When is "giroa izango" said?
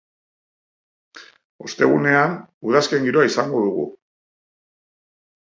3.09-3.63